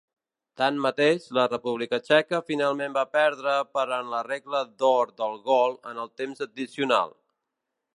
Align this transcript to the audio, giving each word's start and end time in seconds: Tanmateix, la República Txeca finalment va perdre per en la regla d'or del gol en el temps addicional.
Tanmateix, 0.61 1.27
la 1.37 1.43
República 1.51 1.99
Txeca 2.07 2.41
finalment 2.49 2.97
va 2.97 3.05
perdre 3.19 3.55
per 3.77 3.87
en 4.01 4.11
la 4.17 4.25
regla 4.33 4.67
d'or 4.73 5.17
del 5.23 5.41
gol 5.55 5.81
en 5.93 6.05
el 6.07 6.15
temps 6.25 6.47
addicional. 6.51 7.19